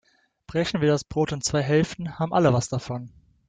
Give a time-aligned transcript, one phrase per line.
[0.47, 3.11] Brechen wir das Brot in zwei Hälften, haben alle etwas davon.